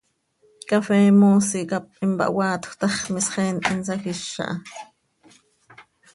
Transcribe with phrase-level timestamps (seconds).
[0.69, 4.55] Cafee moosi cap impahoaatjö ta x, misxeen insajíz aha.